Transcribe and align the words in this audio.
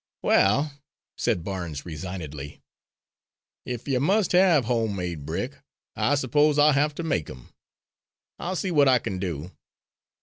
"Well," 0.23 0.71
said 1.15 1.43
Barnes 1.43 1.85
resignedly, 1.85 2.59
"if 3.67 3.87
you 3.87 3.99
must 3.99 4.31
have 4.31 4.65
home 4.65 4.95
made 4.95 5.27
brick, 5.27 5.57
I 5.95 6.15
suppose 6.15 6.57
I'll 6.57 6.73
have 6.73 6.95
to 6.95 7.03
make 7.03 7.29
'em. 7.29 7.49
I'll 8.39 8.55
see 8.55 8.71
what 8.71 8.87
I 8.87 8.97
can 8.97 9.19
do." 9.19 9.51